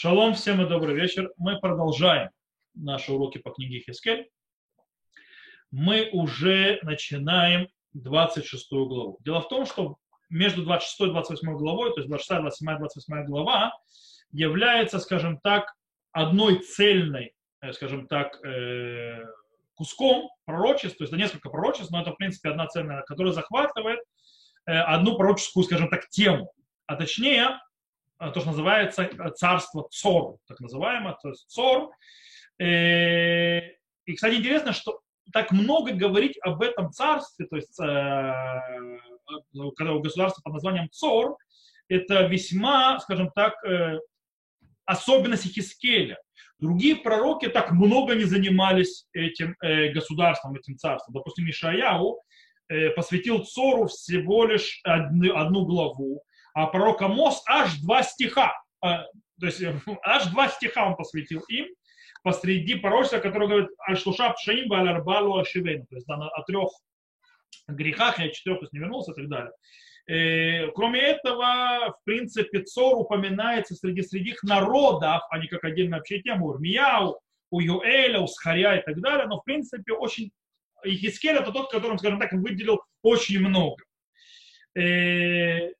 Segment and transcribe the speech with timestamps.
[0.00, 1.32] Шалом всем и добрый вечер.
[1.38, 2.30] Мы продолжаем
[2.72, 4.30] наши уроки по книге Хискель.
[5.72, 9.18] Мы уже начинаем 26 главу.
[9.24, 9.96] Дело в том, что
[10.30, 13.72] между 26 и 28 главой, то есть 26, 27, 28 глава,
[14.30, 15.74] является, скажем так,
[16.12, 19.24] одной цельной, э, скажем так, э,
[19.74, 23.98] куском пророчеств, то есть это несколько пророчеств, но это, в принципе, одна цельная, которая захватывает
[24.64, 26.52] э, одну пророческую, скажем так, тему.
[26.86, 27.58] А точнее,
[28.18, 31.90] то, что называется царство Цор, так называемое, то есть Цор.
[32.60, 35.00] И, кстати, интересно, что
[35.32, 37.76] так много говорить об этом царстве, то есть
[39.76, 41.36] когда у государства под названием Цор,
[41.88, 43.54] это весьма, скажем так,
[44.88, 46.18] особенность Хискеля.
[46.58, 51.14] Другие пророки так много не занимались этим э, государством, этим царством.
[51.14, 52.20] Допустим, Мишаяу
[52.68, 56.24] э, посвятил Цору всего лишь одну, одну главу,
[56.58, 58.52] а пророк Амос аж два стиха.
[58.84, 59.04] Э,
[59.38, 59.62] то есть
[60.02, 61.68] аж два стиха он посвятил им
[62.24, 65.86] посреди пророчества, которое говорит «Альшлуша пшаим баларбалу ашивейну».
[65.86, 66.70] То есть да, о трех
[67.68, 69.52] грехах, я четырех не вернулся и так далее.
[70.08, 76.20] Э, кроме этого, в принципе, Цор упоминается среди среди народов, а не как отдельная вообще
[76.22, 77.20] тема, у Ирмияу,
[77.52, 80.32] у Юэля, у Схаря и так далее, но в принципе очень
[80.82, 83.76] Ихискель это тот, которым, скажем так, выделил очень много.
[84.76, 85.70] Э,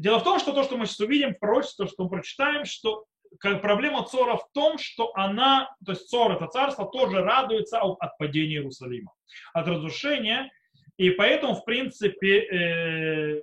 [0.00, 3.04] дело в том, что то, что мы сейчас увидим то, что мы прочитаем, что
[3.40, 8.56] проблема Цора в том, что она, то есть Цор, это царство, тоже радуется от падения
[8.56, 9.12] Иерусалима,
[9.52, 10.50] от разрушения.
[10.96, 13.42] И поэтому, в принципе, э,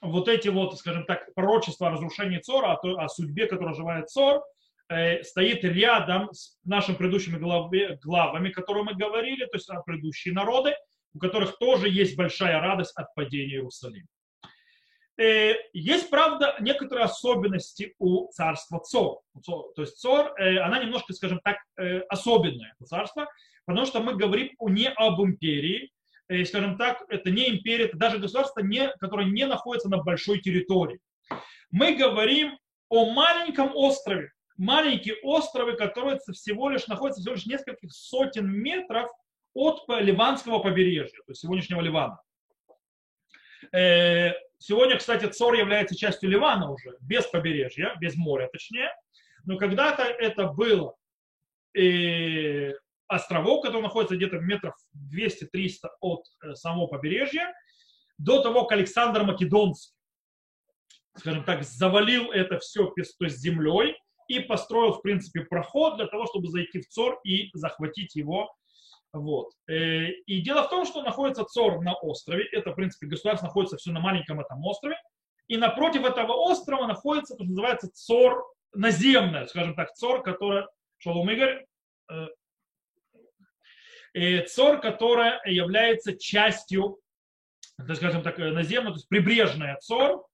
[0.00, 4.08] вот эти вот, скажем так, пророчества о разрушении Цора, о, той, о судьбе, которая желает
[4.08, 4.42] Цор,
[4.88, 10.74] э, стоит рядом с нашими предыдущими главе, главами, которые мы говорили, то есть предыдущие народы,
[11.12, 14.06] у которых тоже есть большая радость от падения Иерусалима.
[15.20, 19.20] Э, есть, правда, некоторые особенности у царства Цор.
[19.44, 23.28] То есть Цор, э, она немножко, скажем так, э, особенное царство,
[23.66, 25.90] потому что мы говорим не об империи,
[26.30, 30.38] Э, скажем так, это не империя, это даже государство, не, которое не находится на большой
[30.38, 31.00] территории.
[31.72, 32.56] Мы говорим
[32.88, 34.30] о маленьком острове.
[34.56, 39.10] Маленькие островы, которые всего лишь находятся всего лишь нескольких сотен метров
[39.54, 42.20] от ливанского побережья, то есть сегодняшнего Ливана.
[44.62, 48.90] Сегодня, кстати, Цор является частью Ливана уже, без побережья, без моря точнее.
[49.44, 50.94] Но когда-то это было
[51.74, 52.72] э,
[53.08, 54.74] островов, которые находятся где-то метров
[55.14, 57.54] 200-300 от э, самого побережья,
[58.18, 59.94] до того, как Александр Македонский,
[61.16, 63.96] скажем так, завалил это все то есть землей
[64.28, 68.54] и построил, в принципе, проход для того, чтобы зайти в Цор и захватить его.
[69.12, 69.52] Вот.
[69.68, 72.44] Э, и дело в том, что находится Цор на острове.
[72.52, 74.96] Это, в принципе, государство находится все на маленьком этом острове.
[75.48, 81.28] И напротив этого острова находится то, что называется Цор наземное, скажем так, Цор, которое, Шалом
[81.30, 81.66] Игорь,
[82.10, 82.26] э,
[84.12, 86.98] Э, Цор, которая является частью,
[87.94, 90.26] скажем так, наземной, то есть прибрежная Цор.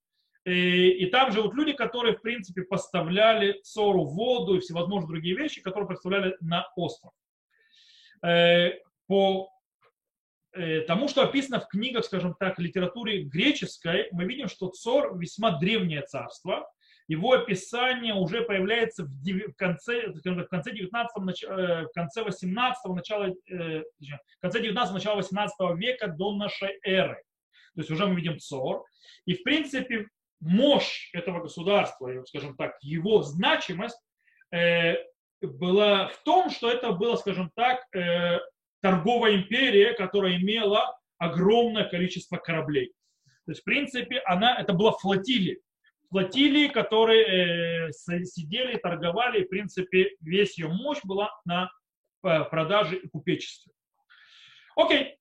[0.44, 5.60] Э, и там живут люди, которые, в принципе, поставляли Цору воду и всевозможные другие вещи,
[5.60, 7.12] которые поставляли на остров.
[8.24, 8.72] Э,
[9.06, 9.50] по
[10.86, 16.00] тому, что описано в книгах, скажем так, литературе греческой, мы видим, что Цор весьма древнее
[16.00, 16.66] царство,
[17.08, 23.82] его описание уже появляется в конце, в конце 19 э, в конце 18 начала, э,
[23.82, 27.22] в конце 19 начала 18 века до нашей эры.
[27.74, 28.84] То есть уже мы видим Цор.
[29.24, 30.08] И в принципе
[30.40, 34.00] мощь этого государства, скажем так, его значимость
[34.50, 34.96] э,
[35.40, 37.80] была в том, что это было, скажем так,
[38.80, 42.92] торговая империя, которая имела огромное количество кораблей.
[43.44, 45.56] То есть, в принципе, она, это была флотилия
[46.10, 51.70] флотилии, которые э, сидели, торговали, и, в принципе, весь ее мощь была на
[52.22, 53.72] э, продаже и купечестве.
[54.76, 55.16] Окей,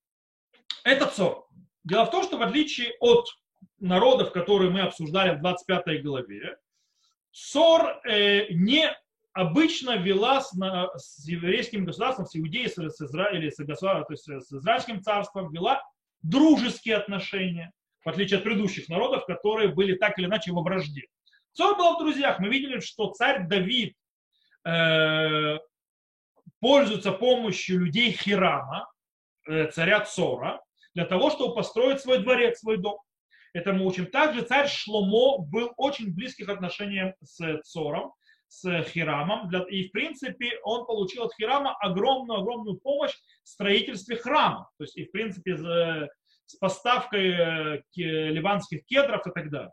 [0.84, 1.46] это ЦОР.
[1.84, 3.28] Дело в том, что в отличие от
[3.80, 6.58] народов, которые мы обсуждали в 25 главе,
[7.32, 8.90] СОР э, не
[9.36, 14.54] обычно вела с, на, с еврейским государством, с Иудеей, с, Израилем, с, то есть с
[14.54, 15.84] израильским царством, вела
[16.24, 17.72] дружеские отношения
[18.06, 21.08] в отличие от предыдущих народов, которые были так или иначе во вражде.
[21.54, 22.40] Царь был в друзьях.
[22.40, 23.96] Мы видели, что царь Давид
[24.64, 25.58] э,
[26.60, 28.88] пользуется помощью людей Хирама,
[29.48, 30.62] э, царя Цора,
[30.94, 33.00] для того, чтобы построить свой дворец, свой дом.
[33.54, 34.06] Это мы учим.
[34.06, 38.14] Также царь Шломо был очень близких отношениях с Цором,
[38.56, 39.50] с Хирамом.
[39.68, 43.14] И, в принципе, он получил от Хирама огромную-огромную помощь
[43.44, 44.70] в строительстве храма.
[44.78, 49.72] То есть, и, в принципе, с поставкой э, ливанских кедров и так далее.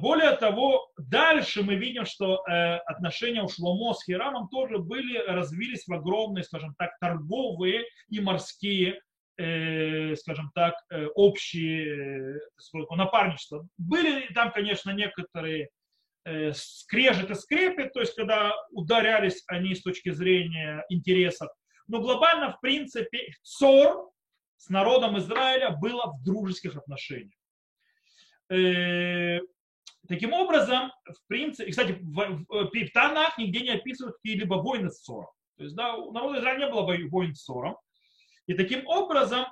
[0.00, 2.42] Более того, дальше мы видим, что
[2.84, 9.00] отношения у Шломо с Хирамом тоже были, развились в огромные, скажем так, торговые и морские
[10.16, 10.74] скажем так,
[11.14, 12.40] общие
[12.90, 13.68] напарничества.
[13.78, 15.68] Были там, конечно, некоторые
[16.52, 21.48] скрежет и скрепы, то есть когда ударялись они с точки зрения интересов.
[21.88, 24.10] Но глобально, в принципе, ссор
[24.56, 27.38] с народом Израиля было в дружеских отношениях.
[28.50, 29.38] Э,
[30.08, 35.02] таким образом, в принципе, кстати, в, в, в Танах нигде не описывают какие-либо войны с
[35.02, 35.30] ссором.
[35.56, 37.76] То есть, да, у народа Израиля не было войн с ссором.
[38.46, 39.46] И таким образом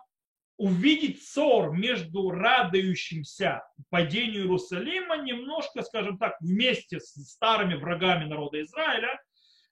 [0.56, 9.20] увидеть ссор между радующимся падению Иерусалима немножко, скажем так, вместе с старыми врагами народа Израиля,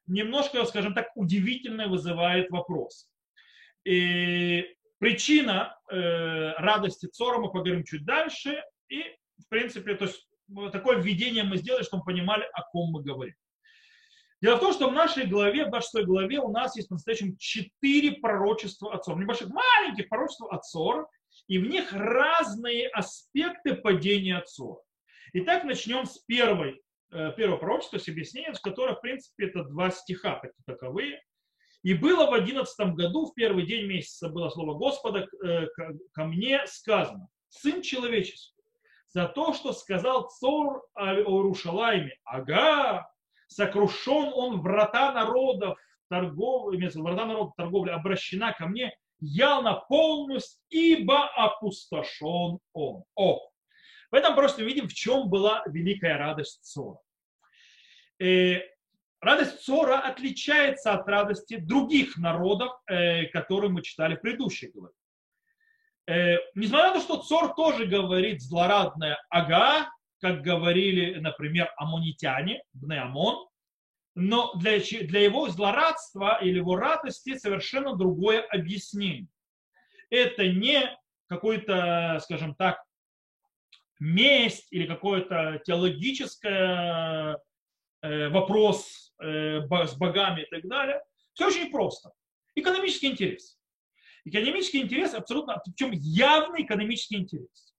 [0.07, 3.09] немножко, скажем так, удивительно вызывает вопрос.
[3.85, 4.67] И
[4.99, 8.63] причина э, радости Цора мы поговорим чуть дальше.
[8.89, 9.03] И,
[9.39, 10.29] в принципе, то есть,
[10.73, 13.35] такое введение мы сделали, чтобы мы понимали, о ком мы говорим.
[14.43, 18.13] Дело в том, что в нашей главе, в нашей главе у нас есть по-настоящему четыре
[18.13, 19.17] пророчества от Цор.
[19.17, 21.09] Небольших, маленьких пророчеств от Цор.
[21.47, 24.83] И в них разные аспекты падения от Цор.
[25.33, 29.91] Итак, начнем с первой, э, первого пророчества, с объяснением, с которого, в принципе, это два
[29.91, 31.23] стиха таковые.
[31.85, 35.67] И было в одиннадцатом году, в первый день месяца, было слово Господа э,
[36.13, 38.61] ко мне сказано, Сын человеческий,
[39.09, 43.09] за то, что сказал Цор о Иерушалайме, ага,
[43.55, 45.79] сокрушен он врата народов,
[46.09, 53.05] торговли, врата народов торговли обращена ко мне, я наполнюсь, ибо опустошен он.
[53.15, 53.41] О,
[54.11, 56.99] в этом просто видим, в чем была великая радость Цора.
[58.21, 58.61] Э,
[59.21, 64.95] радость Цора отличается от радости других народов, э, которые мы читали в предыдущей главе.
[66.09, 69.89] Э, несмотря на то, что Цор тоже говорит злорадное «ага»,
[70.23, 73.49] как говорили, например, амонитяне, Бнеамон,
[74.15, 79.27] но для, для его злорадства или его радости совершенно другое объяснение.
[80.11, 80.97] Это не
[81.27, 82.81] какой-то, скажем так,
[83.99, 87.37] месть или какой-то теологический
[88.03, 91.03] э, вопрос э, с богами и так далее.
[91.33, 92.13] Все очень просто.
[92.55, 93.59] Экономический интерес.
[94.25, 97.72] Экономический интерес абсолютно, причем явный экономический интерес.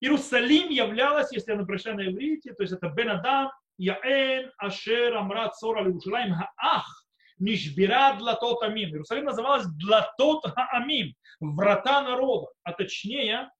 [0.00, 5.56] Иерусалим являлась, если я прочитаю на иврите, то есть это Бен Адам, Яэн, Ашер, Амрат,
[5.56, 7.06] Сора, Иерусалим, Хаах,
[7.38, 8.90] Нишбира Длатот Амим.
[8.90, 13.50] Иерусалим называлась Длатот Амим, врата народа, а точнее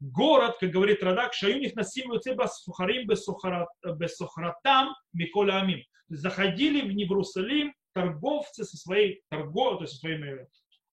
[0.00, 5.84] город, как говорит Радак, Шаюних Насим Юцеба Сухарим Бесохратам Миколя Амим.
[6.08, 10.46] Заходили в Иерусалим торговцы со своей торговлей, то есть со своими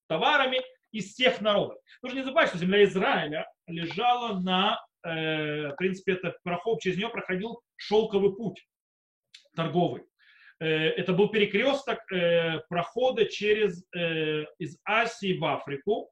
[0.07, 0.62] товарами
[0.92, 1.77] из всех народов.
[2.01, 7.62] Нужно не забывать, что земля Израиля лежала на в принципе, это проход, через нее проходил
[7.76, 8.66] шелковый путь
[9.56, 10.04] торговый.
[10.60, 13.84] Э, это был перекресток э, прохода через,
[14.60, 16.10] из Азии в Африку.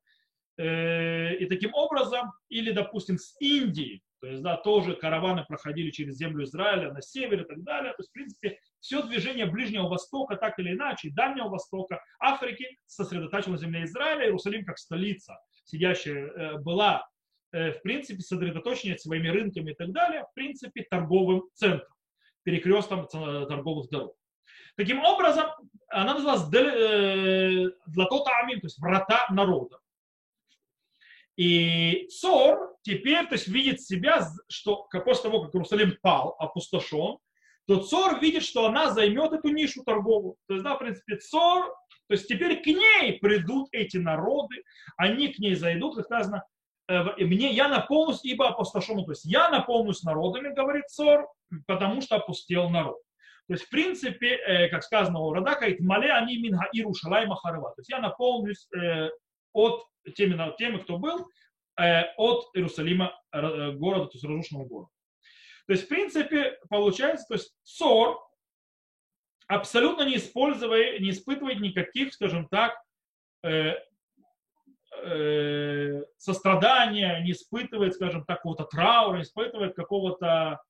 [0.58, 6.46] И таким образом, или, допустим, с Индии, то есть, да, тоже караваны проходили через землю
[6.46, 7.92] Израиля на север и так далее.
[7.92, 13.60] То есть, в принципе, все движение Ближнего Востока, так или иначе, Дальнего Востока, Африки сосредотачивалось
[13.60, 14.28] на земле Израиля.
[14.28, 17.15] Иерусалим как столица, сидящая, была Э,
[17.52, 21.94] в принципе, сосредоточение своими рынками и так далее, в принципе, торговым центром,
[22.44, 24.16] перекрестком торговых дорог.
[24.76, 25.46] Таким образом,
[25.88, 26.44] она называлась
[27.88, 29.80] Длатота э, Амин, то есть врата народа.
[31.38, 37.18] И Цор теперь то есть, видит себя, что после того, как Иерусалим пал, опустошен,
[37.68, 40.36] то Цор видит, что она займет эту нишу торговую.
[40.48, 41.74] То есть, да, в принципе, Цор,
[42.08, 44.64] то есть теперь к ней придут эти народы,
[44.98, 46.55] они к ней зайдут, как сказано, Э,
[46.88, 49.04] мне я наполнюсь, ибо опустошен.
[49.06, 51.28] То есть я наполнюсь народами, говорит Цор,
[51.68, 52.98] потому что опустел народ.
[53.48, 57.70] То есть, в принципе, э, как сказано у Радака, мале они минга Ирушалай Махарова.
[57.76, 59.10] То есть я наполнюсь э,
[59.54, 59.84] от
[60.16, 61.28] теми, теми, кто был,
[61.76, 64.90] от Иерусалима, города, то есть разрушенного города.
[65.68, 68.26] То есть, в принципе, получается, то есть Цор
[69.48, 72.82] абсолютно не используя, не испытывает никаких, скажем так,
[75.06, 80.62] э, сострадания, не испытывает, скажем так, какого-то траура, не испытывает какого-то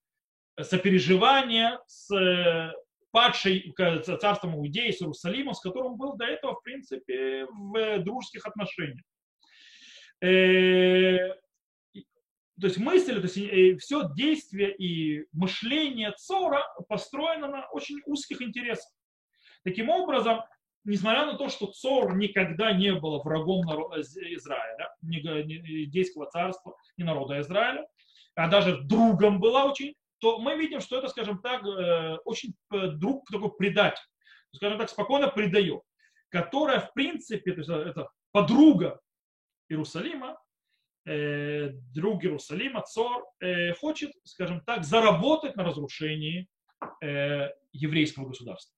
[0.62, 2.72] сопереживания с э,
[3.12, 3.74] падшей
[4.20, 9.06] царством Иудеи, с Иерусалимом, с которым был до этого, в принципе, в дружеских отношениях.
[10.22, 11.30] Э,
[12.60, 18.42] то есть мысль, то есть э, все действие и мышление Цора построено на очень узких
[18.42, 18.92] интересах.
[19.64, 20.42] Таким образом,
[20.86, 27.42] несмотря на то, что Цор никогда не был врагом э, Израиля, иудейского царства, ни народа
[27.42, 27.86] Израиля,
[28.36, 32.88] а даже другом была очень, то мы видим, что это, скажем так, э, очень э,
[32.92, 34.06] друг такой предатель,
[34.54, 35.82] скажем так, спокойно предает,
[36.30, 39.00] которая, в принципе, то есть это подруга
[39.70, 40.40] Иерусалима,
[41.06, 43.26] друг Иерусалима, Цор,
[43.80, 46.48] хочет, скажем так, заработать на разрушении
[47.74, 48.75] еврейского государства.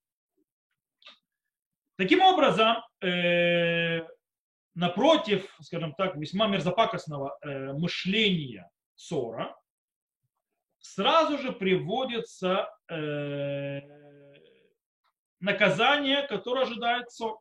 [1.97, 4.01] Таким образом, э,
[4.75, 9.55] напротив, скажем так, весьма мерзопакостного э, мышления Цора,
[10.79, 13.81] сразу же приводится э,
[15.39, 17.39] наказание, которое ожидает Цор.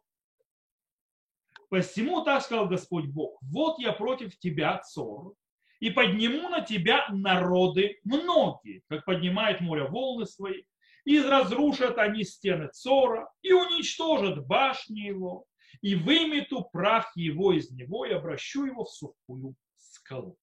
[1.69, 5.35] Посему так сказал Господь Бог, вот я против тебя, Цор,
[5.81, 10.63] и подниму на тебя народы многие, как поднимает море волны свои,
[11.07, 15.47] и разрушат они стены Цора, и уничтожат башни его,
[15.81, 20.37] и вымету прах его из него, и обращу его в сухую скалу.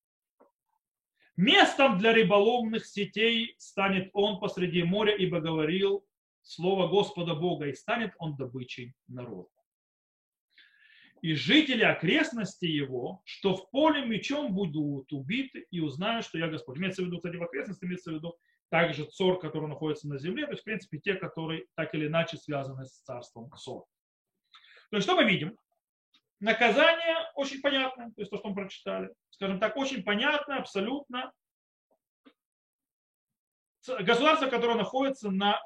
[1.36, 6.06] Местом для рыболовных сетей станет он посреди моря, ибо говорил
[6.42, 9.50] слово Господа Бога, и станет он добычей народа
[11.24, 16.76] и жители окрестности его, что в поле мечом будут убиты и узнают, что я Господь.
[16.76, 18.36] Имеется в виду, кстати, в окрестности, имеется в виду
[18.74, 22.36] также цор, который находится на земле, то есть, в принципе, те, которые так или иначе
[22.36, 23.84] связаны с царством цор.
[24.90, 25.56] То есть, что мы видим?
[26.40, 29.14] Наказание очень понятно, то есть то, что мы прочитали.
[29.30, 31.32] Скажем так, очень понятно, абсолютно.
[33.86, 35.60] Государство, которое находится на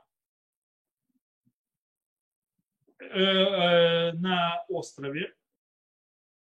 [3.01, 5.35] э, э, на острове,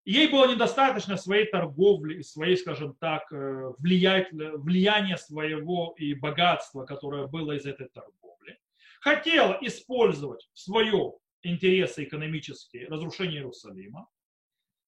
[0.07, 7.53] Ей было недостаточно своей торговли своей, скажем так, э, влияния своего и богатства, которое было
[7.57, 8.61] из этой торговли.
[9.01, 14.09] Хотела использовать свое интересы экономические, разрушение Иерусалима,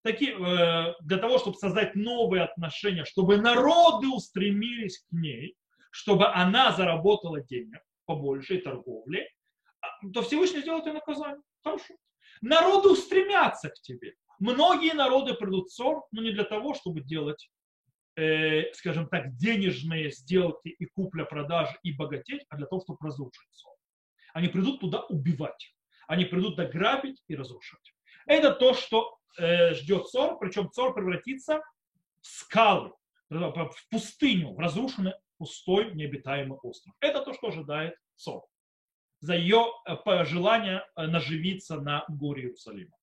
[0.05, 5.57] э, для того, чтобы создать новые отношения, чтобы народы устремились к ней,
[5.91, 9.29] чтобы она заработала денег побольше и торговли,
[9.81, 11.43] а, то Всевышний сделает и наказание.
[11.65, 11.95] Хорошо.
[12.41, 14.15] Народы устремятся к тебе.
[14.39, 17.51] Многие народы придут в ссор, но не для того, чтобы делать,
[18.17, 23.73] э, скажем так, денежные сделки и купля-продажи и богатеть, а для того, чтобы разрушить ссор.
[24.33, 25.75] Они придут туда убивать.
[26.07, 26.67] Они придут туда
[27.27, 27.93] и разрушать.
[28.27, 31.61] Это то, что э, ждет ссор, причем ссор превратится
[32.21, 32.93] в скалы,
[33.31, 36.95] в пустыню, в разрушенный пустой необитаемый остров.
[37.01, 38.45] Это то, что ожидает ссор
[39.21, 42.97] за ее э, желание э, наживиться на горе Иерусалима.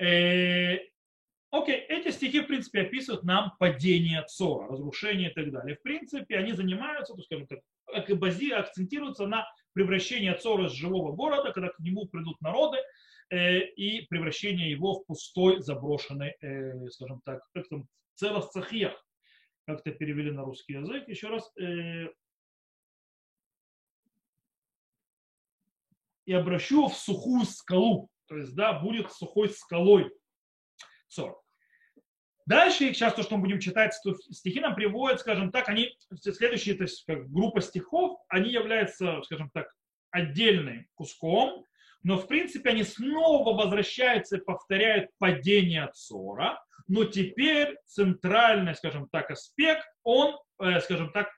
[0.00, 0.78] Э,
[1.50, 5.76] окей, эти стихи, в принципе, описывают нам падение Цора, разрушение и так далее.
[5.76, 7.60] В принципе, они занимаются, то, скажем так,
[8.18, 12.78] бази, акцентируются на превращение Цора из живого города, когда к нему придут народы,
[13.30, 19.04] э, и превращение его в пустой, заброшенный, э, скажем так, как там, целостцахиях,
[19.66, 21.08] как это перевели на русский язык.
[21.08, 21.52] Еще раз,
[26.26, 28.08] и обращу в сухую скалу.
[28.30, 30.08] То есть, да, будет сухой скалой
[31.08, 31.36] ссор.
[32.46, 33.92] Дальше, сейчас то, что мы будем читать,
[34.30, 39.50] стихи нам приводят, скажем так, они, следующие, то есть как группа стихов, они являются, скажем
[39.50, 39.74] так,
[40.12, 41.64] отдельным куском,
[42.04, 49.32] но в принципе они снова возвращаются и повторяют падение ссора, но теперь центральный, скажем так,
[49.32, 51.30] аспект, он, э, скажем так,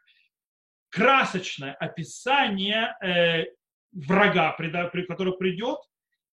[0.90, 3.46] красочное описание э,
[3.92, 5.78] врага, который придет,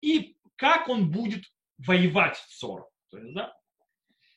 [0.02, 1.46] и как он будет
[1.78, 2.90] воевать в ссору.
[3.10, 3.56] То есть, да?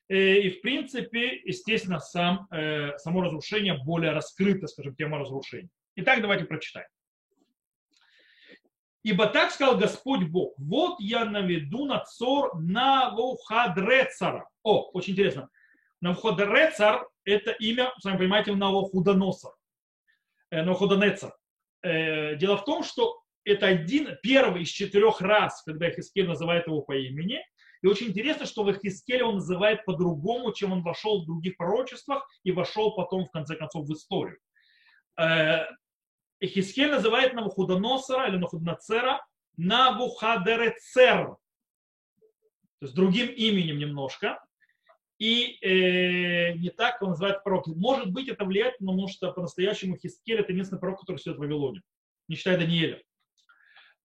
[0.08, 5.68] Э, и, в принципе, естественно, сам, э, само разрушение более раскрыто, скажем, тема разрушения.
[5.96, 6.86] Итак, давайте прочитаем.
[9.02, 14.48] Ибо так сказал Господь Бог, вот я наведу на цор Навуходрецара.
[14.62, 15.48] О, очень интересно.
[16.00, 19.54] Навуходрецар– это имя, сами понимаете, Навуходоносор.
[20.50, 21.34] Э, Навуходонецар.
[21.82, 26.96] Дело в том, что это один, первый из четырех раз, когда Хискель называет его по
[26.96, 27.44] имени.
[27.82, 32.28] И очень интересно, что в Хискеле он называет по-другому, чем он вошел в других пророчествах
[32.44, 34.38] и вошел потом, в конце концов, в историю.
[35.18, 35.66] Э,
[36.42, 39.24] Хискель называет Навуходоносора или Навуходоносера
[39.56, 41.36] Навухадерецер,
[42.78, 44.42] то есть другим именем немножко.
[45.18, 47.68] И э, не так он называет пророк.
[47.68, 51.82] Может быть, это влияет, потому что по-настоящему Хискель это единственный пророк, который сидит в Вавилоне,
[52.28, 53.00] не считая Даниэля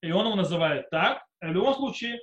[0.01, 1.23] и он его называет так.
[1.41, 2.19] В любом случае,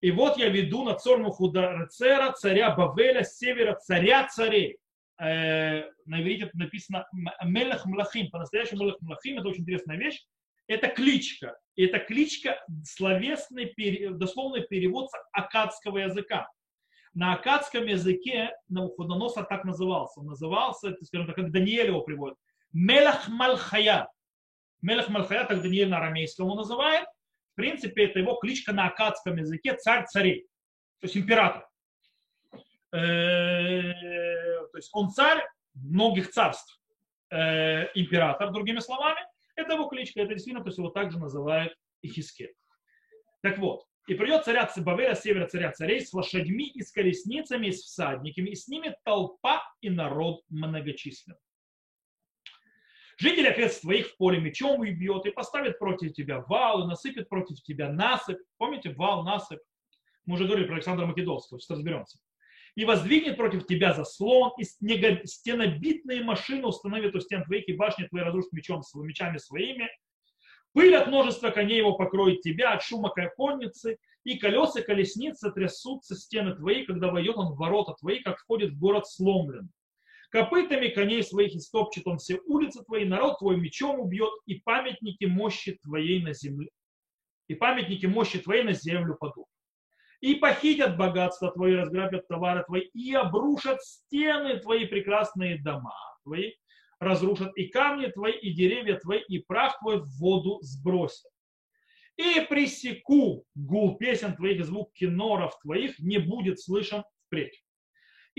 [0.00, 4.78] и вот я веду на цорну Хударцера, царя Бавеля, севера, царя царей.
[5.20, 7.06] Э, на иврите написано
[7.44, 8.30] Мелех Млахим.
[8.30, 10.24] По-настоящему Мелех Млахим, это очень интересная вещь.
[10.66, 11.58] Это кличка.
[11.76, 13.74] И это кличка словесный,
[14.12, 16.48] дословный перевод с акадского языка.
[17.12, 20.20] На акадском языке Навуходоносор так назывался.
[20.20, 22.38] Он назывался, скажем так, как Даниэль его приводит.
[22.72, 24.08] Мелах Малхая.
[24.82, 27.06] Мелах Малхая, так Даниэль на арамейском его называет.
[27.52, 30.46] В принципе, это его кличка на акадском языке царь царей,
[31.00, 31.66] то есть император.
[32.92, 33.92] Э,
[34.72, 35.44] то есть он царь
[35.74, 36.80] многих царств,
[37.30, 39.20] э, император, другими словами.
[39.56, 42.54] Это его кличка, это действительно, то есть его также называют Ихискель.
[43.42, 47.72] Так вот, и придет царя Цибавея, севера царя царей, с лошадьми и с колесницами, и
[47.72, 51.38] с всадниками, и с ними толпа и народ многочисленный.
[53.20, 57.62] Жители овец твоих в поле мечом убьет и поставит против тебя вал, и насыпет против
[57.62, 58.38] тебя насыпь.
[58.56, 59.60] Помните, вал, насыпь?
[60.24, 62.18] Мы уже говорили про Александра Македонского, сейчас разберемся.
[62.76, 68.22] И воздвигнет против тебя заслон, и стенобитные машины установит у стен твоих, и башни твои
[68.22, 69.90] разрушит мечом, мечами своими,
[70.72, 76.54] Пыль от множества коней его покроет тебя, от шума конницы, и колеса колесницы трясутся стены
[76.54, 79.70] твои, когда войдет он в ворота твои, как входит в город сломлен.
[80.30, 85.78] Копытами коней своих истопчет он все улицы твои, народ твой мечом убьет, и памятники мощи
[85.82, 86.70] твоей на земле.
[87.48, 89.46] И памятники мощи твоей на землю падут.
[90.20, 96.52] И похитят богатство твои, разграбят товары твои, и обрушат стены твои прекрасные дома твои,
[97.00, 101.28] разрушат, и камни твои, и деревья твои, и прах твой в воду сбросят.
[102.16, 107.64] И пресеку гул песен твоих, звук киноров твоих не будет слышен впредь.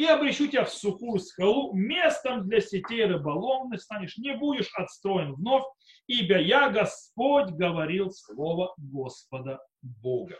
[0.02, 5.64] И обрещу тебя в сухую скалу, местом для сетей рыболовных станешь, не будешь отстроен вновь,
[6.08, 10.40] ибо я, Господь, говорил слово Господа Бога.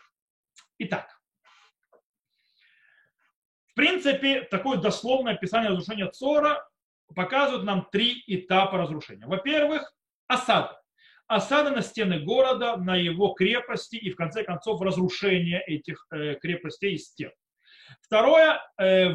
[0.80, 1.16] Итак,
[3.68, 6.68] в принципе, такое дословное описание разрушения Цора
[7.14, 9.28] показывают нам три этапа разрушения.
[9.28, 9.94] Во-первых,
[10.26, 10.82] осада.
[11.28, 16.96] Осада на стены города, на его крепости и, в конце концов, разрушение этих э, крепостей
[16.96, 17.32] и стен.
[18.02, 19.14] Второе, э,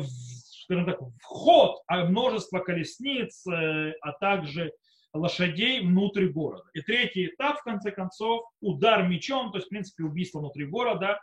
[0.66, 4.72] скажем так, вход а множества колесниц, э, а также
[5.14, 6.68] лошадей внутрь города.
[6.74, 11.20] И третий этап, в конце концов, удар мечом, то есть, в принципе, убийство внутри города,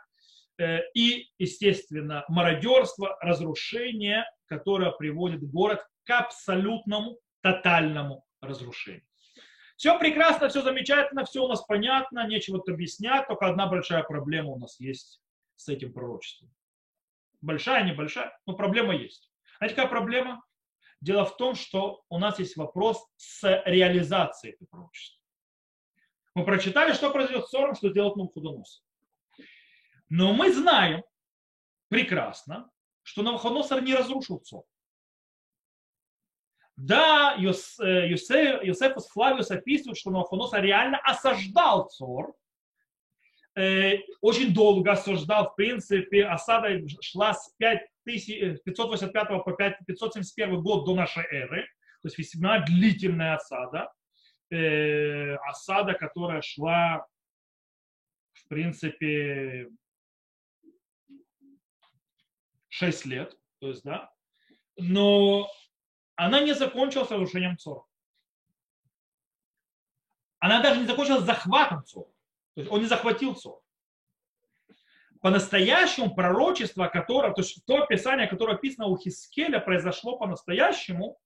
[0.94, 9.04] и, естественно, мародерство, разрушение, которое приводит город к абсолютному, тотальному разрушению.
[9.76, 14.50] Все прекрасно, все замечательно, все у нас понятно, нечего тут объяснять, только одна большая проблема
[14.50, 15.20] у нас есть
[15.56, 16.50] с этим пророчеством.
[17.40, 19.30] Большая, небольшая, но проблема есть.
[19.58, 20.44] Знаете, какая проблема?
[21.00, 25.20] Дело в том, что у нас есть вопрос с реализацией этого пророчества.
[26.34, 28.82] Мы прочитали, что произойдет с Сором, что сделает Навуходоносор.
[30.08, 31.04] Но мы знаем
[31.88, 32.70] прекрасно,
[33.02, 34.64] что Навуходоносор не разрушил Цор.
[36.76, 42.34] Да, Юсеф, Юсефус Флавиус описывает, что Навуходоносор реально осаждал Цор,
[43.56, 47.54] э, очень долго осаждал, в принципе, осада шла с
[48.04, 51.66] 585 по 571 год до нашей эры,
[52.02, 53.92] то есть весьма длительная осада,
[54.50, 57.06] э, осада, которая шла,
[58.32, 59.68] в принципе,
[62.68, 64.10] 6 лет, то есть, да,
[64.76, 65.48] но
[66.16, 67.84] она не закончилась разрушением Цора.
[70.38, 72.10] Она даже не закончилась захватом Цора.
[72.54, 73.63] То есть он не захватил Цор.
[75.24, 81.16] По-настоящему пророчество, которое, то есть то описание, которое описано у Хискеля, произошло по-настоящему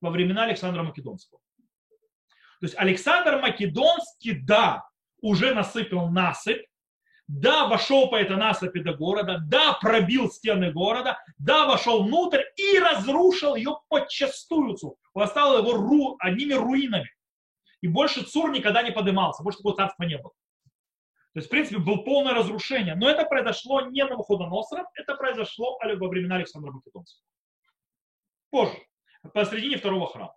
[0.00, 1.40] во времена Александра Македонского.
[2.26, 4.88] То есть Александр Македонский, да,
[5.22, 6.66] уже насыпал насыпь,
[7.28, 12.80] да, вошел по этой насыпи до города, да, пробил стены города, да, вошел внутрь и
[12.80, 14.76] разрушил ее подчастую.
[15.14, 17.08] Оставил его ру, одними руинами.
[17.82, 20.32] И больше Цур никогда не поднимался, больше такого царства не было.
[21.38, 22.96] То есть, в принципе, было полное разрушение.
[22.96, 27.22] Но это произошло не на Навуходоносором, это произошло во времена Александра Македонского.
[28.50, 28.76] Позже,
[29.32, 30.36] посредине второго храма.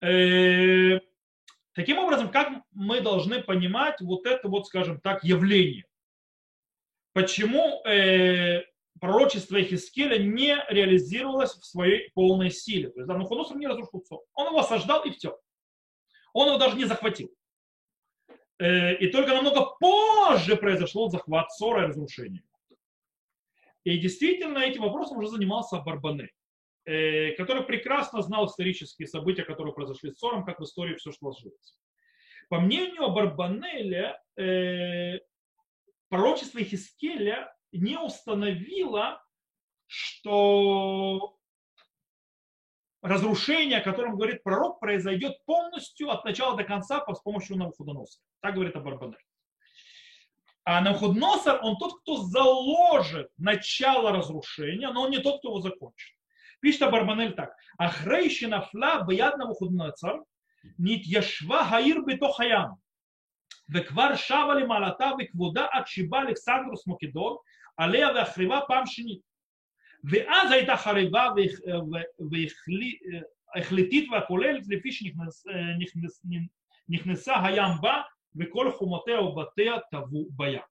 [0.00, 0.98] Э,
[1.74, 5.86] Таким образом, как мы должны понимать вот это вот, скажем так, явление?
[7.12, 8.64] Почему э,
[9.00, 12.88] пророчество Хискеля не реализировалось в своей полной силе?
[12.88, 14.20] То есть Навуходоносор не разрушил все.
[14.34, 15.38] Он его осаждал и все.
[16.36, 17.34] Он его даже не захватил.
[18.58, 22.42] Э, и только намного позже произошло захват ссора и разрушение.
[23.84, 26.30] И действительно этим вопросом уже занимался Барбанель.
[26.84, 31.78] Э, который прекрасно знал исторические события, которые произошли с Сором, как в истории все сложилось.
[32.50, 35.18] По мнению Барбанеля, э,
[36.10, 39.24] пророчество Хискеля не установило,
[39.86, 41.35] что
[43.05, 48.23] разрушение, о котором говорит пророк, произойдет полностью от начала до конца с помощью Навуходоносора.
[48.41, 49.17] Так говорит Абарбанель.
[50.63, 56.15] А Навуходоносор, он тот, кто заложит начало разрушения, но он не тот, кто его закончит.
[56.59, 57.55] Пишет Абарбанель так.
[57.77, 60.23] Ахрейши нафла биядна вухуднацар,
[60.77, 62.77] нит яшва хаир битох хаям.
[63.73, 67.35] וכבר שבה למעלתה וכבודה עד שבא אלכסנדרוס מוקדון,
[67.77, 69.24] עליה והחריבה פעם שנית.
[70.03, 71.27] ואז הייתה חריבה
[73.55, 74.89] והחליטית והכוללת לפי
[76.91, 78.01] שנכנסה הים בה
[78.35, 80.61] וכל חומותיה ובתיה טבעו בים.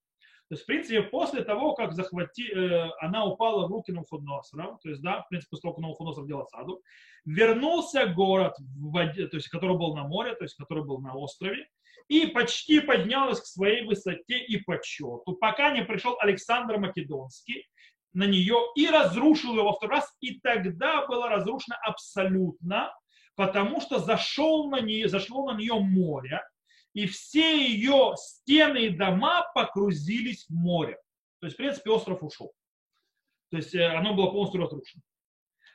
[0.51, 4.89] То есть, в принципе, после того, как захвати, э, она упала в руки Навуходоносора, то
[4.89, 6.83] есть, да, в принципе, после того, как Навуходоносор делал саду,
[7.25, 11.15] вернулся город, в воде, то есть, который был на море, то есть, который был на
[11.15, 11.69] острове,
[12.09, 17.69] и почти поднялась к своей высоте и почету, пока не пришел Александр Македонский
[18.16, 22.92] на нее и разрушил ее во второй раз, и тогда было разрушено абсолютно,
[23.36, 26.42] потому что зашел на нее, зашло на нее море,
[26.94, 30.98] и все ее стены и дома погрузились в море.
[31.42, 32.54] То есть, в принципе, остров ушел.
[33.52, 35.04] То есть, э, оно было полностью разрушено.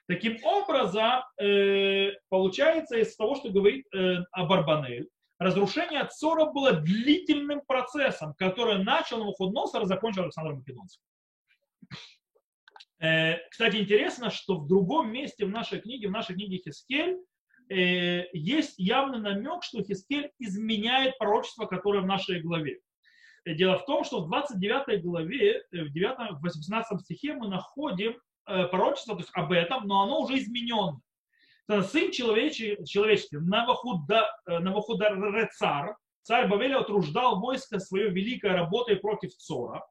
[0.09, 8.33] Таким образом, э, получается из того, что говорит э, Абарбанель, разрушение Цора было длительным процессом,
[8.38, 11.03] который начал Навуходоносор и закончил Александр Македонский.
[13.00, 17.16] Кстати, интересно, что в другом месте в нашей книге, в нашей книге Хискель,
[17.70, 22.80] Э, есть явный намек, что Хискель изменяет пророчество, которое в нашей главе.
[23.44, 28.16] Э, дело в том, что в 29 главе, э, в 9, 18 стихе мы находим
[28.46, 31.00] пророчество то есть об этом, но оно уже изменено.
[31.68, 39.86] Сын человеческий, человеческий Навахуда, Навахударецар, царь Бавеля утруждал войско свое великой работой против Цора.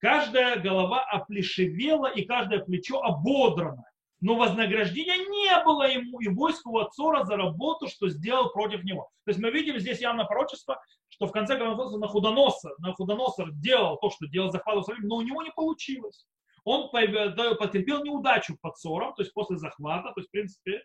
[0.00, 3.84] Каждая голова оплешивела и каждое плечо ободрано
[4.20, 9.10] но вознаграждения не было ему и войску Ацора за работу, что сделал против него.
[9.24, 14.10] То есть мы видим здесь явно пророчество, что в конце концов Нахудоносор, Нахудоносор делал то,
[14.10, 16.26] что делал захват Иерусалима, но у него не получилось.
[16.64, 20.84] Он потерпел неудачу под Цором, то есть после захвата, то есть в принципе,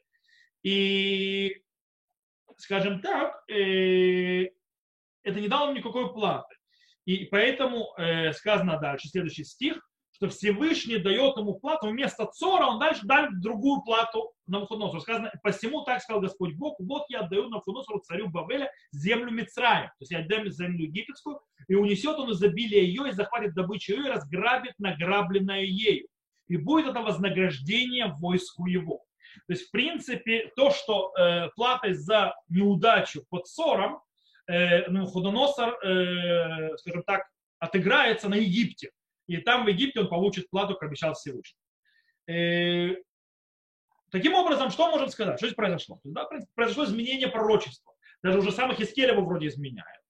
[0.64, 1.62] и,
[2.58, 4.46] скажем так, э,
[5.24, 6.56] это не дало ему никакой платы.
[7.06, 9.80] И поэтому э, сказано дальше, следующий стих,
[10.16, 15.02] что Всевышний дает ему плату, вместо цора он дальше дает другую плату на Навуходоносору.
[15.02, 19.88] Сказано, посему так сказал Господь Бог, вот я отдаю на Навуходоносору царю Бавеля землю Мицраем,
[19.88, 24.06] то есть я отдам землю египетскую, и унесет он изобилие ее, и захватит добычу ее,
[24.06, 26.08] и разграбит награбленное ею.
[26.48, 29.04] И будет это вознаграждение войску его.
[29.48, 34.00] То есть, в принципе, то, что э, платой за неудачу под ссором,
[34.48, 37.24] э, Навуходоносор, э, скажем так,
[37.60, 38.92] отыграется на Египте
[39.28, 41.60] и там в Египте он получит плату, как обещал Всевышний.
[42.28, 42.96] Э,
[44.12, 45.38] таким образом, что можем сказать?
[45.38, 46.00] Что здесь произошло?
[46.04, 47.94] Да, произошло изменение пророчества.
[48.22, 50.02] Даже уже самых Искеля его вроде изменяют.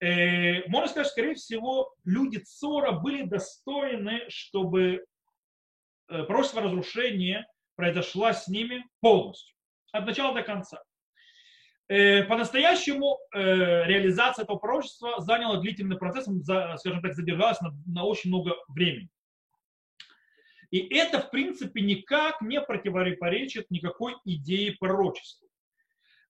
[0.00, 5.04] Э, можно сказать, скорее всего, люди Цора были достойны, чтобы
[6.06, 9.56] пророчество разрушения произошло с ними полностью,
[9.90, 10.82] от начала до конца.
[11.88, 13.38] Э, по-настоящему э,
[13.86, 19.08] реализация этого пророчества заняла длительный процесс, скажем так, задержалась на, на очень много времени.
[20.72, 25.46] И это, в принципе, никак не противоречит никакой идее пророчества.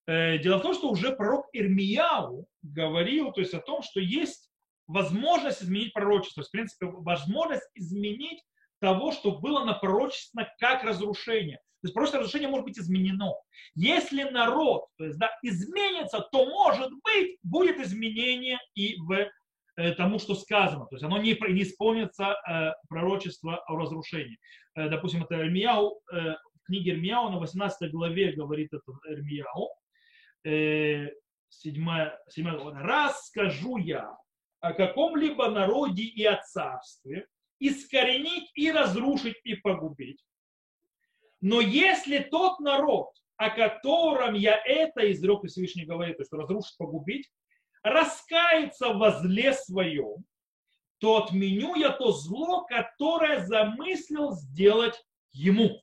[0.07, 4.51] Э, дело в том, что уже пророк Ирмияу говорил то есть, о том, что есть
[4.87, 6.42] возможность изменить пророчество.
[6.42, 8.42] в принципе, возможность изменить
[8.79, 11.61] того, что было напророчествовано как разрушение.
[11.87, 13.35] То есть просто разрушение может быть изменено.
[13.77, 19.31] Если народ то есть, да, изменится, то, может быть, будет изменение и в
[19.77, 20.87] э, тому, что сказано.
[20.87, 24.37] То есть оно не, не исполнится э, пророчество о разрушении.
[24.75, 29.68] Э, допустим, это Эрмияу, э, в книге Эрмияу на 18 главе говорит это Эрмияу.
[30.44, 31.09] Э,
[31.51, 31.87] 7,
[32.31, 32.83] 7 глава.
[32.83, 34.12] Раз скажу я
[34.59, 37.29] о каком-либо народе и о царстве,
[37.61, 40.20] искоренить и разрушить и погубить,
[41.47, 46.77] но если тот народ, о котором я это изрек, и Всевышний говорит, то что разрушить,
[46.77, 47.31] погубить,
[47.85, 50.25] раскается во зле своем,
[50.99, 55.81] то отменю я то зло, которое замыслил сделать ему.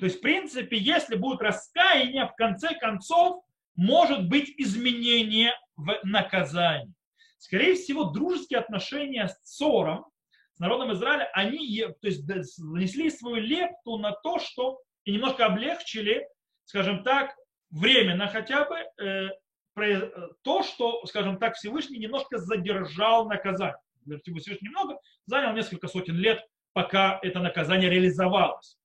[0.00, 3.44] То есть, в принципе, если будет раскаяние, в конце концов,
[3.76, 6.92] может быть изменение в наказании.
[7.38, 10.06] Скорее всего, дружеские отношения с Цором
[10.54, 12.26] с народом Израиля, они то есть,
[12.58, 16.26] внесли свою лепту на то, что и немножко облегчили,
[16.64, 17.34] скажем так,
[17.70, 19.30] временно хотя бы э,
[19.76, 20.10] э,
[20.42, 23.76] то, что, скажем так, Всевышний немножко задержал наказание.
[24.22, 28.76] Всевышний немного, занял несколько сотен лет, пока это наказание реализовалось.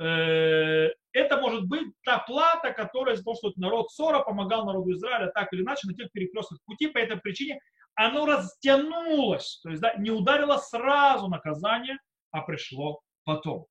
[0.00, 5.30] Э, это может быть та плата, которая из-за того, что народ Сора помогал народу Израиля
[5.34, 7.60] так или иначе на тех перекрестках пути, по этой причине
[8.06, 11.98] оно растянулось, то есть да, не ударило сразу наказание,
[12.30, 13.66] а пришло потом.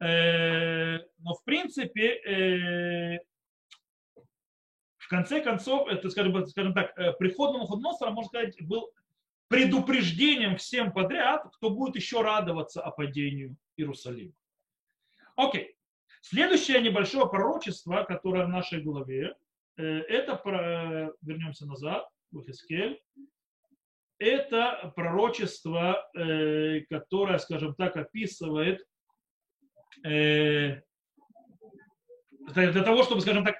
[0.00, 3.18] Э, но в принципе, э,
[4.96, 8.90] в конце концов, это, скажем, скажем так, э, приход Навуходоносора, можно сказать, был
[9.48, 14.32] предупреждением всем подряд, кто будет еще радоваться о падении Иерусалима.
[15.36, 15.76] Окей.
[16.22, 19.36] Следующее небольшое пророчество, которое в нашей главе,
[19.76, 20.40] это,
[21.20, 22.08] вернемся назад,
[22.40, 23.00] в Хискель,
[24.18, 26.08] это пророчество,
[26.88, 28.84] которое, скажем так, описывает
[32.52, 33.56] для того, чтобы, скажем так,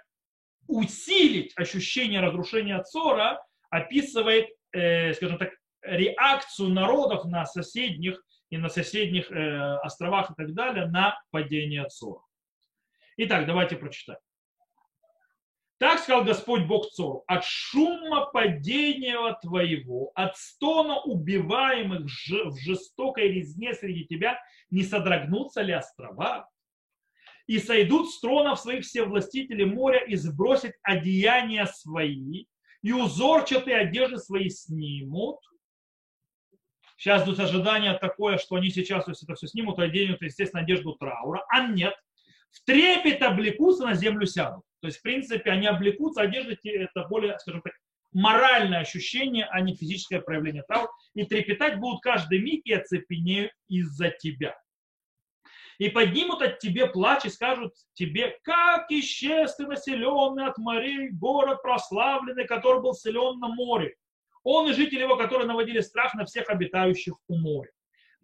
[0.67, 9.31] усилить ощущение разрушения Цора, описывает, э, скажем так, реакцию народов на соседних и на соседних
[9.31, 12.23] э, островах и так далее на падение Цора.
[13.17, 14.21] Итак, давайте прочитаем.
[15.79, 23.75] Так сказал Господь Бог Цору, от шума падения твоего, от стона убиваемых в жестокой резне
[23.75, 24.39] среди тебя,
[24.71, 26.49] не содрогнутся ли острова?
[27.47, 32.47] И сойдут с тронов своих все властители моря и сбросят одеяния свои,
[32.83, 35.41] и узорчатые одежды свои снимут.
[36.97, 40.95] Сейчас тут ожидание такое, что они сейчас, если это все снимут, то оденут, естественно, одежду
[40.95, 41.45] траура.
[41.49, 41.95] А нет.
[42.55, 44.63] В трепет облекутся, на землю сядут.
[44.81, 47.73] То есть, в принципе, они облекутся, одежда это более, скажем так,
[48.13, 50.91] моральное ощущение, а не физическое проявление траура.
[51.15, 54.57] И трепетать будут каждый миг и оцепенеют из-за тебя.
[55.79, 61.61] И поднимут от тебе плач и скажут тебе, как исчез ты населенный от морей город
[61.63, 63.97] прославленный, который был силен на море.
[64.45, 67.71] Он и жители его, которые наводили страх на всех обитающих у моря.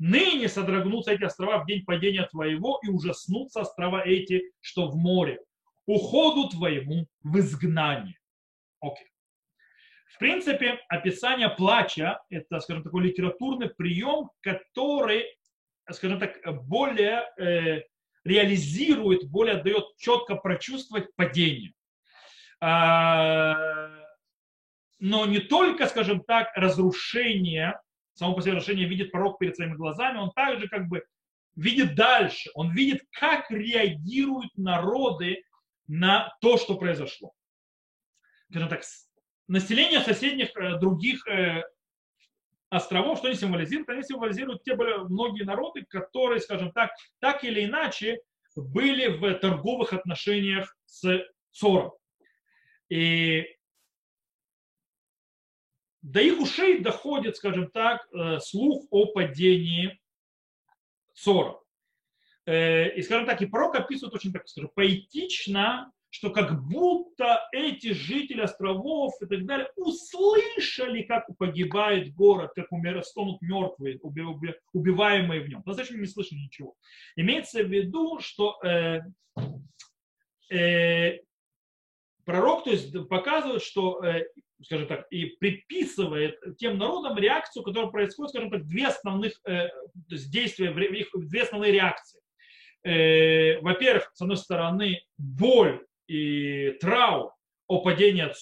[0.01, 5.41] Ныне содрогнутся эти острова в день падения твоего и ужаснутся острова эти, что в море
[5.85, 8.19] уходу твоему в изгнание.
[8.81, 9.09] Окей.
[10.15, 15.27] В принципе, описание плача– это, скажем, такой литературный прием, который,
[15.91, 17.83] скажем так, более э,
[18.25, 21.75] реализирует, более дает четко прочувствовать падение.
[22.59, 23.91] А,
[24.99, 27.79] но не только, скажем так, разрушение,
[28.15, 31.05] само по себе разрушение видит пророк перед своими глазами, он также как бы
[31.57, 35.43] видит дальше, он видит, как реагируют народы
[35.87, 37.33] на то, что произошло.
[38.51, 38.83] Скажем так,
[39.49, 41.63] население соседних э, других э,
[42.69, 43.89] островов, что они символизируют?
[43.89, 48.21] Они символизируют те более многие народы, которые, скажем так, так или иначе
[48.57, 51.93] были в торговых отношениях с Цором.
[52.89, 53.47] И
[56.03, 60.01] до их ушей доходит, скажем так, э, слух о падении
[61.15, 61.61] Цора.
[62.47, 67.93] Э, и, скажем так, и пророк описывает очень, так скажем, поэтично, что как будто эти
[67.93, 74.01] жители островов и так далее услышали, как погибает город, как умер, стонут мертвые,
[74.73, 75.63] убиваемые в нем.
[75.65, 76.75] Но зачем не слышали ничего?
[77.15, 79.03] Имеется в виду, что э,
[80.51, 81.21] э,
[82.25, 84.27] пророк то есть, показывает, что, э,
[84.63, 89.69] скажем так, и приписывает тем народам реакцию, которая происходит, скажем так, две основных э,
[90.09, 92.21] действия, две основные реакции
[92.85, 97.33] э, во-первых, с одной стороны, боль и траур
[97.67, 98.37] о падении от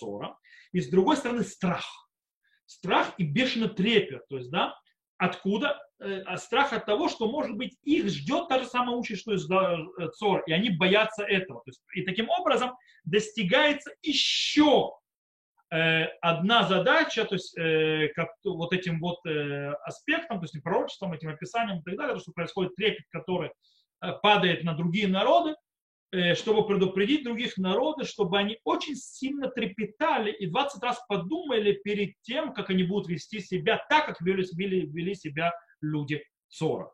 [0.72, 1.85] и с другой стороны, страх.
[2.66, 4.26] Страх и бешеный трепет.
[4.28, 4.78] То есть, да,
[5.16, 5.78] откуда?
[6.00, 9.37] Э, страх от того, что, может быть, их ждет та же самая участь, что и
[9.37, 11.61] э, Цор, и они боятся этого.
[11.64, 14.97] То есть, и таким образом достигается еще э,
[15.70, 21.28] одна задача, то есть э, как, вот этим вот э, аспектом, то есть пророчеством, этим
[21.28, 23.50] описанием и так далее, то, что происходит трепет, который
[24.00, 25.57] Э, падает на другие народы,
[26.12, 32.14] э, чтобы предупредить других народов, чтобы они очень сильно трепетали и 20 раз подумали перед
[32.22, 36.92] тем, как они будут вести себя так, как вели, вели, вели себя люди Цора.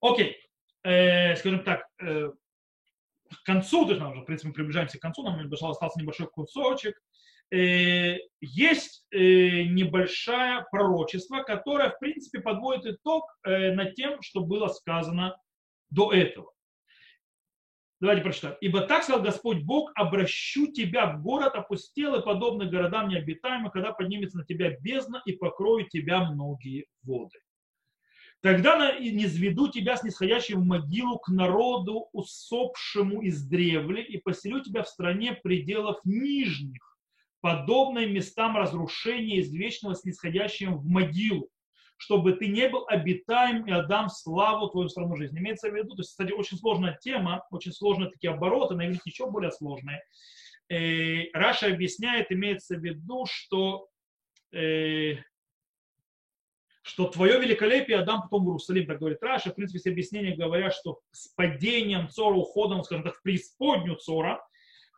[0.00, 0.38] Окей,
[0.84, 2.30] э, скажем так, э,
[3.30, 6.28] к концу, то есть нам уже, в принципе, мы приближаемся к концу, нам остался небольшой
[6.28, 6.98] кусочек.
[7.50, 14.68] Э, есть э, небольшое пророчество, которое, в принципе, подводит итог э, над тем, что было
[14.68, 15.36] сказано
[15.90, 16.52] до этого.
[18.00, 18.56] Давайте прочитаем.
[18.60, 24.38] «Ибо так сказал Господь Бог, обращу тебя в город опустелый, подобный городам необитаемым, когда поднимется
[24.38, 27.38] на тебя бездна и покроют тебя многие воды.
[28.40, 34.60] Тогда не зведу тебя с нисходящим в могилу к народу, усопшему из древли, и поселю
[34.60, 36.87] тебя в стране пределов нижних,
[37.40, 41.50] подобной местам разрушения извечного снисходящим в могилу
[41.98, 45.40] чтобы ты не был обитаем и отдам славу твою страну жизни.
[45.40, 49.02] Имеется в виду, то есть, кстати, очень сложная тема, очень сложные такие обороты, на иврите
[49.06, 50.02] еще более сложные.
[50.68, 53.88] Э, Раша объясняет, имеется в виду, что,
[54.52, 55.16] э,
[56.82, 59.50] что твое великолепие отдам потом в Иерусалим, так говорит Раша.
[59.50, 64.40] В принципе, все объяснения говорят, что с падением Цора, уходом, скажем так, в преисподнюю Цора,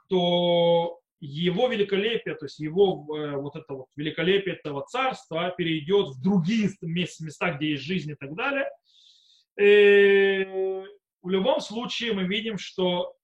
[0.09, 6.23] то его великолепие, то есть его э, вот это вот великолепие этого царства перейдет в
[6.23, 8.69] другие места, где есть жизнь и так далее.
[9.59, 10.85] И э,
[11.23, 13.15] в любом случае мы видим, что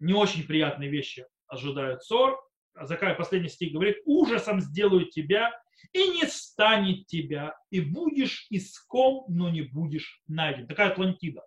[0.00, 2.38] не очень приятные вещи ожидают Цор.
[2.80, 5.52] Закай последний стих говорит, ужасом сделаю тебя,
[5.92, 10.66] и не станет тебя, и будешь иском, но не будешь найден.
[10.66, 11.44] Такая Атлантида.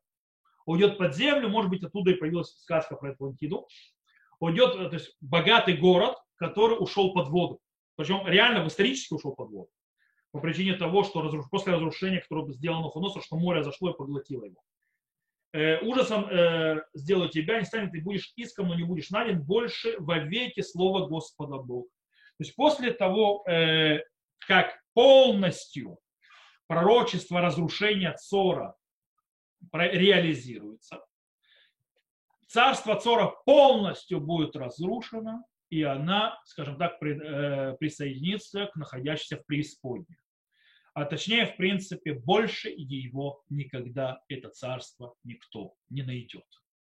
[0.66, 3.68] Уйдет под землю, может быть, оттуда и появилась сказка про Атлантиду.
[4.42, 7.60] Уйдет, то есть богатый город, который ушел под воду.
[7.96, 9.70] Причем реально в исторически ушел под воду.
[10.32, 11.46] По причине того, что разруш...
[11.52, 14.60] после разрушения, которое было сделано Хуносу, что море зашло и поглотило его.
[15.54, 19.96] Э, ужасом э, сделаю тебя, не станет, ты будешь иском, но не будешь найден больше
[20.00, 21.90] во веки слова Господа Бога.
[22.38, 24.00] То есть после того, э,
[24.48, 26.00] как полностью
[26.66, 28.76] пророчество разрушения Цора
[29.72, 31.04] реализируется,
[32.52, 40.18] царство Цора полностью будет разрушено, и она, скажем так, присоединится к находящейся в преисподней.
[40.94, 46.46] А точнее, в принципе, больше его никогда это царство никто не найдет.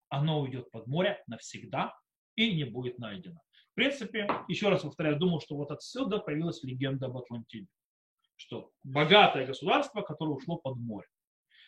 [0.08, 1.94] Оно уйдет под море навсегда
[2.34, 3.40] и не будет найдено.
[3.70, 7.68] В принципе, еще раз повторяю, думаю, что вот отсюда появилась легенда об Атлантиде.
[8.34, 11.06] Что богатое государство, которое ушло под море.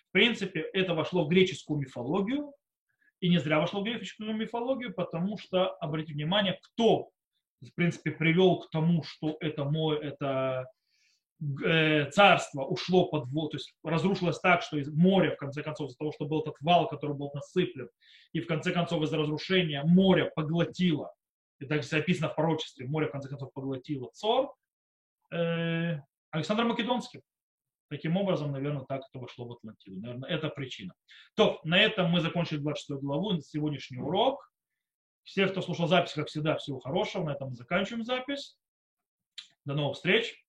[0.08, 2.52] В принципе, это вошло в греческую мифологию.
[3.24, 7.08] И не зря вошло в греческую мифологию, потому что, обратите внимание, кто,
[7.62, 10.66] в принципе, привел к тому, что это, мой, это
[11.64, 15.88] э, царство ушло под воду, то есть разрушилось так, что из моря, в конце концов,
[15.88, 17.88] из-за того, что был этот вал, который был насыплен,
[18.34, 21.10] и в конце концов из-за разрушения море поглотило
[21.60, 24.52] и также описано в пророчестве, море в конце концов поглотило Цор,
[25.32, 25.98] э,
[26.30, 27.22] Александр Македонский.
[27.88, 30.00] Таким образом, наверное, так это вошло в Атлантиду.
[30.00, 30.94] Наверное, это причина.
[31.34, 34.50] То, на этом мы закончили 26 главу, сегодняшний урок.
[35.22, 37.24] Все, кто слушал запись, как всегда, всего хорошего.
[37.24, 38.56] На этом мы заканчиваем запись.
[39.64, 40.43] До новых встреч.